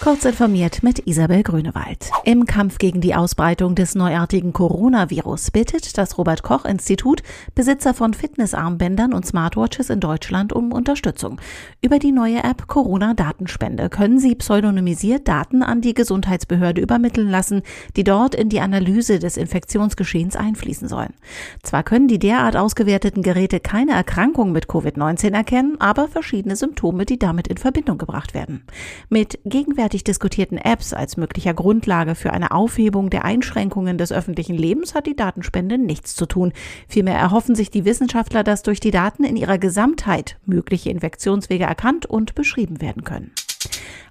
[0.00, 2.10] Kurz informiert mit Isabel Grünewald.
[2.24, 7.22] Im Kampf gegen die Ausbreitung des neuartigen Coronavirus bittet das Robert Koch Institut
[7.54, 11.40] Besitzer von Fitnessarmbändern und Smartwatches in Deutschland um Unterstützung.
[11.80, 17.62] Über die neue App Corona Datenspende können Sie pseudonymisiert Daten an die Gesundheitsbehörde übermitteln lassen,
[17.96, 21.14] die dort in die Analyse des Infektionsgeschehens einfließen sollen.
[21.62, 27.18] Zwar können die derart ausgewerteten Geräte keine Erkrankung mit Covid-19 erkennen, aber verschiedene Symptome, die
[27.18, 28.64] damit in Verbindung gebracht werden.
[29.08, 34.56] Mit gegenwärtig gegenwärtig diskutierten Apps als möglicher Grundlage für eine Aufhebung der Einschränkungen des öffentlichen
[34.56, 36.54] Lebens hat die Datenspende nichts zu tun.
[36.88, 42.06] Vielmehr erhoffen sich die Wissenschaftler, dass durch die Daten in ihrer Gesamtheit mögliche Infektionswege erkannt
[42.06, 43.32] und beschrieben werden können.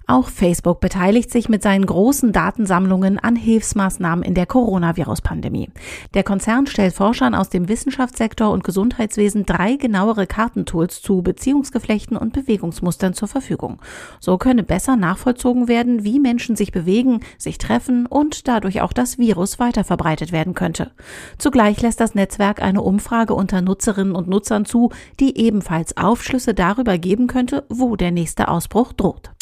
[0.06, 5.70] Auch Facebook beteiligt sich mit seinen großen Datensammlungen an Hilfsmaßnahmen in der Coronavirus-Pandemie.
[6.12, 12.34] Der Konzern stellt Forschern aus dem Wissenschaftssektor und Gesundheitswesen drei genauere Kartentools zu Beziehungsgeflechten und
[12.34, 13.80] Bewegungsmustern zur Verfügung.
[14.20, 19.16] So könne besser nachvollzogen werden, wie Menschen sich bewegen, sich treffen und dadurch auch das
[19.18, 20.90] Virus weiter verbreitet werden könnte.
[21.38, 26.98] Zugleich lässt das Netzwerk eine Umfrage unter Nutzerinnen und Nutzern zu, die ebenfalls Aufschlüsse darüber
[26.98, 29.33] geben könnte, wo der nächste Ausbruch droht.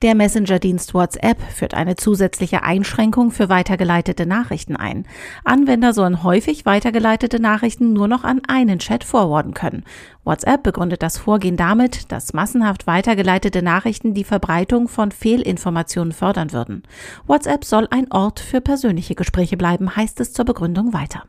[0.00, 5.06] Der Messenger-Dienst WhatsApp führt eine zusätzliche Einschränkung für weitergeleitete Nachrichten ein.
[5.42, 9.82] Anwender sollen häufig weitergeleitete Nachrichten nur noch an einen Chat forwarden können.
[10.22, 16.84] WhatsApp begründet das Vorgehen damit, dass massenhaft weitergeleitete Nachrichten die Verbreitung von Fehlinformationen fördern würden.
[17.26, 21.24] WhatsApp soll ein Ort für persönliche Gespräche bleiben, heißt es zur Begründung weiter.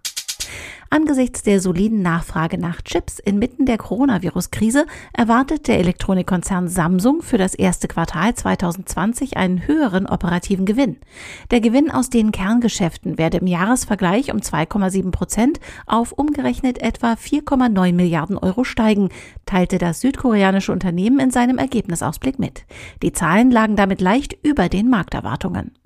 [0.91, 7.53] Angesichts der soliden Nachfrage nach Chips inmitten der Coronavirus-Krise erwartet der Elektronikkonzern Samsung für das
[7.53, 10.97] erste Quartal 2020 einen höheren operativen Gewinn.
[11.51, 17.93] Der Gewinn aus den Kerngeschäften werde im Jahresvergleich um 2,7 Prozent auf umgerechnet etwa 4,9
[17.93, 19.09] Milliarden Euro steigen,
[19.45, 22.65] teilte das südkoreanische Unternehmen in seinem Ergebnisausblick mit.
[23.03, 25.71] Die Zahlen lagen damit leicht über den Markterwartungen.